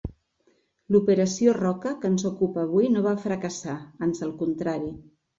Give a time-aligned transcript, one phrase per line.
[0.93, 3.75] L'operació Roca que ens ocupa avui no va fracassar,
[4.07, 4.91] ans al contrari.